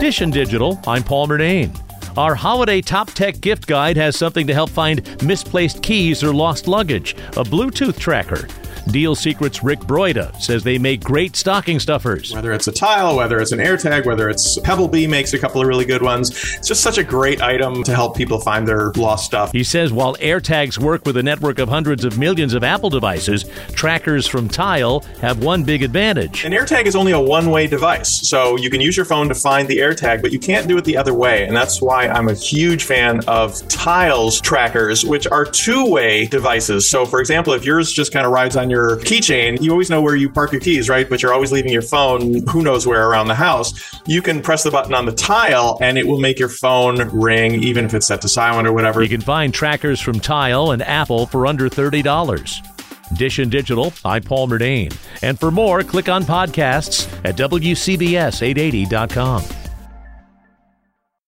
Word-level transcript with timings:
Dish 0.00 0.18
Digital, 0.18 0.78
I'm 0.86 1.02
Paul 1.02 1.26
Murnane. 1.26 1.74
Our 2.18 2.34
holiday 2.34 2.82
top 2.82 3.10
tech 3.12 3.40
gift 3.40 3.66
guide 3.66 3.96
has 3.96 4.14
something 4.14 4.46
to 4.46 4.52
help 4.52 4.68
find 4.68 5.00
misplaced 5.22 5.82
keys 5.82 6.22
or 6.22 6.34
lost 6.34 6.68
luggage 6.68 7.14
a 7.32 7.42
Bluetooth 7.42 7.98
tracker. 7.98 8.46
Deal 8.86 9.14
Secrets 9.14 9.62
Rick 9.62 9.80
Broida 9.80 10.34
says 10.40 10.62
they 10.62 10.78
make 10.78 11.02
great 11.02 11.36
stocking 11.36 11.80
stuffers. 11.80 12.32
Whether 12.32 12.52
it's 12.52 12.68
a 12.68 12.72
tile, 12.72 13.16
whether 13.16 13.38
it's 13.40 13.52
an 13.52 13.58
AirTag, 13.58 14.06
whether 14.06 14.30
it's 14.30 14.58
Pebble 14.60 14.86
Pebblebee 14.86 15.08
makes 15.08 15.32
a 15.32 15.38
couple 15.38 15.60
of 15.60 15.66
really 15.66 15.84
good 15.84 16.02
ones. 16.02 16.30
It's 16.30 16.68
just 16.68 16.82
such 16.82 16.98
a 16.98 17.04
great 17.04 17.40
item 17.42 17.82
to 17.84 17.94
help 17.94 18.16
people 18.16 18.38
find 18.38 18.68
their 18.68 18.92
lost 18.92 19.24
stuff. 19.24 19.52
He 19.52 19.64
says 19.64 19.92
while 19.92 20.14
AirTags 20.16 20.78
work 20.78 21.04
with 21.04 21.16
a 21.16 21.22
network 21.22 21.58
of 21.58 21.68
hundreds 21.68 22.04
of 22.04 22.18
millions 22.18 22.54
of 22.54 22.62
Apple 22.62 22.90
devices, 22.90 23.44
trackers 23.72 24.26
from 24.26 24.48
Tile 24.48 25.00
have 25.20 25.42
one 25.42 25.64
big 25.64 25.82
advantage. 25.82 26.44
An 26.44 26.52
AirTag 26.52 26.86
is 26.86 26.94
only 26.94 27.12
a 27.12 27.20
one 27.20 27.50
way 27.50 27.66
device, 27.66 28.28
so 28.28 28.56
you 28.56 28.70
can 28.70 28.80
use 28.80 28.96
your 28.96 29.06
phone 29.06 29.28
to 29.28 29.34
find 29.34 29.66
the 29.66 29.78
AirTag, 29.78 30.22
but 30.22 30.32
you 30.32 30.38
can't 30.38 30.68
do 30.68 30.76
it 30.78 30.84
the 30.84 30.96
other 30.96 31.14
way. 31.14 31.44
And 31.44 31.56
that's 31.56 31.82
why 31.82 32.06
I'm 32.06 32.28
a 32.28 32.34
huge 32.34 32.84
fan 32.84 33.20
of 33.26 33.66
Tile's 33.68 34.40
trackers, 34.40 35.04
which 35.04 35.26
are 35.26 35.44
two 35.44 35.90
way 35.90 36.26
devices. 36.26 36.88
So, 36.88 37.04
for 37.06 37.18
example, 37.20 37.54
if 37.54 37.64
yours 37.64 37.92
just 37.92 38.12
kind 38.12 38.26
of 38.26 38.32
rides 38.32 38.56
on 38.56 38.70
your 38.70 38.75
your 38.76 38.98
keychain, 38.98 39.60
you 39.62 39.70
always 39.70 39.88
know 39.88 40.02
where 40.02 40.16
you 40.16 40.28
park 40.28 40.52
your 40.52 40.60
keys, 40.60 40.90
right? 40.90 41.08
But 41.08 41.22
you're 41.22 41.32
always 41.32 41.50
leaving 41.50 41.72
your 41.72 41.80
phone 41.80 42.46
who 42.46 42.62
knows 42.62 42.86
where 42.86 43.08
around 43.08 43.28
the 43.28 43.34
house. 43.34 43.72
You 44.06 44.20
can 44.20 44.42
press 44.42 44.64
the 44.64 44.70
button 44.70 44.92
on 44.92 45.06
the 45.06 45.12
tile 45.12 45.78
and 45.80 45.96
it 45.96 46.06
will 46.06 46.20
make 46.20 46.38
your 46.38 46.50
phone 46.50 46.96
ring, 47.08 47.62
even 47.62 47.86
if 47.86 47.94
it's 47.94 48.06
set 48.06 48.20
to 48.22 48.28
silent 48.28 48.66
or 48.68 48.74
whatever. 48.74 49.02
You 49.02 49.08
can 49.08 49.22
find 49.22 49.54
trackers 49.54 50.00
from 50.00 50.20
Tile 50.20 50.72
and 50.72 50.82
Apple 50.82 51.24
for 51.26 51.46
under 51.46 51.70
$30. 51.70 53.16
Dish 53.16 53.38
and 53.38 53.50
Digital, 53.50 53.94
I'm 54.04 54.22
Paul 54.22 54.48
Murnane. 54.48 54.94
And 55.22 55.40
for 55.40 55.50
more, 55.50 55.82
click 55.82 56.10
on 56.10 56.24
podcasts 56.24 57.10
at 57.24 57.36
WCBS880.com. 57.36 59.65